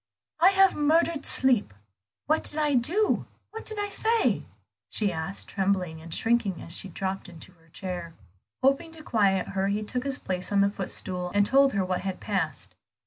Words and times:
"I 0.39 0.49
have 0.49 0.73
murdered 0.75 1.27
sleep. 1.27 1.75
What 2.25 2.43
did 2.43 2.57
I 2.57 2.73
do? 2.73 3.27
what 3.51 3.63
did 3.65 3.77
I 3.79 3.87
say?" 3.89 4.45
she 4.89 5.11
asked, 5.11 5.47
trembling 5.47 6.01
and 6.01 6.11
shrinking 6.11 6.59
as 6.59 6.75
she 6.75 6.89
dropped 6.89 7.29
into 7.29 7.51
her 7.51 7.69
chair. 7.69 8.15
Hoping 8.63 8.91
to 8.93 9.03
quiet 9.03 9.49
her, 9.49 9.67
he 9.67 9.83
took 9.83 10.03
his 10.03 10.17
place 10.17 10.51
on 10.51 10.61
the 10.61 10.71
footstool, 10.71 11.29
and 11.35 11.45
told 11.45 11.73
her 11.73 11.85
what 11.85 12.01
had 12.01 12.19
passed. 12.19 12.73